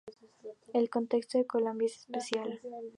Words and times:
El 0.73 0.89
contexto 0.89 1.37
de 1.37 1.45
Colombia 1.45 1.85
es 1.85 1.99
especial. 1.99 2.59